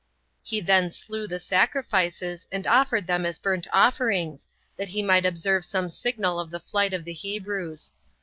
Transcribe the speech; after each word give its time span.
He 0.41 0.61
then 0.61 0.89
slew 0.89 1.27
the 1.27 1.39
sacrifices, 1.39 2.47
and 2.51 2.65
offered 2.65 3.05
them 3.05 3.23
as 3.23 3.37
burnt 3.37 3.67
offerings, 3.71 4.49
that 4.75 4.87
he 4.87 5.03
might 5.03 5.27
observe 5.27 5.63
some 5.63 5.91
signal 5.91 6.39
of 6.39 6.49
the 6.49 6.59
flight 6.59 6.91
of 6.91 7.05
the 7.05 7.13
Hebrews. 7.13 7.93